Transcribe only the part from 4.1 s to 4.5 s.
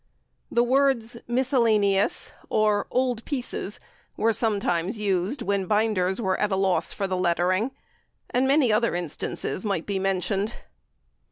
were